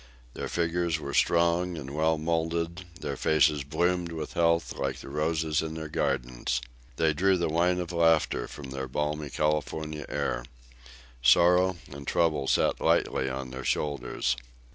Their 0.33 0.47
figures 0.47 0.99
were 0.99 1.13
strong 1.13 1.77
and 1.77 1.91
well 1.93 2.17
moulded, 2.17 2.85
their 3.01 3.15
faces 3.15 3.63
bloomed 3.63 4.11
with 4.11 4.33
health 4.33 4.73
like 4.75 4.97
the 4.97 5.09
roses 5.09 5.61
in 5.61 5.75
their 5.75 5.89
gardens. 5.89 6.59
They 6.95 7.13
drew 7.13 7.37
the 7.37 7.49
wine 7.49 7.79
of 7.79 7.91
laughter 7.91 8.47
from 8.47 8.71
their 8.71 8.87
balmy 8.87 9.29
California 9.29 10.07
air. 10.09 10.43
Sorrow 11.21 11.77
and 11.91 12.07
trouble 12.07 12.47
sat 12.47 12.81
lightly 12.81 13.29
on 13.29 13.51
their 13.51 13.63
shoulders. 13.63 14.35